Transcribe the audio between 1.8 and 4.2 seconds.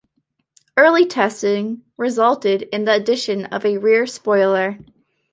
resulted in the addition of a rear